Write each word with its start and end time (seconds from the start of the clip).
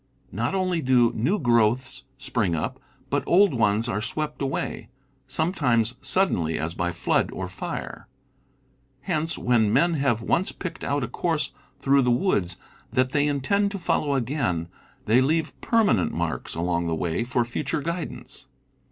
Not 0.31 0.55
only 0.55 0.81
do 0.81 1.13
new 1.13 1.37
growths 1.37 2.05
spring 2.17 2.55
up, 2.55 2.79
but 3.11 3.23
old 3.27 3.53
ones 3.53 3.87
are 3.87 4.01
swept 4.01 4.41
away, 4.41 4.89
sometimes 5.27 5.93
suddenly, 6.01 6.57
as 6.57 6.73
by 6.73 6.91
flood 6.91 7.29
or 7.31 7.45
flre. 7.45 8.05
Hence, 9.01 9.37
when 9.37 9.71
men 9.71 9.93
have 9.93 10.23
once 10.23 10.51
picked 10.53 10.83
out 10.83 11.03
a 11.03 11.07
course 11.07 11.51
through 11.79 12.01
the 12.01 12.09
woods 12.09 12.57
that 12.91 13.11
they 13.11 13.27
intend 13.27 13.69
to 13.69 13.77
follow 13.77 14.15
again, 14.15 14.69
they 15.05 15.21
leave 15.21 15.53
permanent 15.61 16.11
marks 16.11 16.55
along 16.55 16.87
the 16.87 16.95
way 16.95 17.23
for 17.23 17.45
future 17.45 17.81
guidance. 17.83 18.47